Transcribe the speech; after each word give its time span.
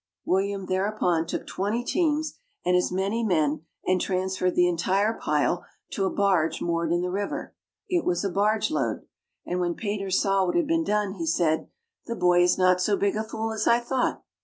William 0.25 0.65
thereupon 0.65 1.27
took 1.27 1.45
twenty 1.45 1.83
teams 1.83 2.39
and 2.65 2.75
as 2.75 2.91
many 2.91 3.23
men, 3.23 3.65
and 3.85 4.01
transferred 4.01 4.55
the 4.55 4.67
entire 4.67 5.13
pile 5.13 5.63
to 5.91 6.05
a 6.05 6.09
barge 6.09 6.59
moored 6.59 6.91
in 6.91 7.03
the 7.03 7.11
river. 7.11 7.53
It 7.87 8.03
was 8.03 8.23
a 8.25 8.29
barge 8.31 8.71
load. 8.71 9.05
And 9.45 9.59
when 9.59 9.75
pater 9.75 10.09
saw 10.09 10.43
what 10.47 10.55
had 10.55 10.65
been 10.65 10.83
done, 10.83 11.11
he 11.11 11.27
said, 11.27 11.69
"The 12.07 12.15
boy 12.15 12.41
is 12.41 12.57
not 12.57 12.81
so 12.81 12.97
big 12.97 13.15
a 13.15 13.23
fool 13.23 13.53
as 13.53 13.67
I 13.67 13.79
thought." 13.79 14.23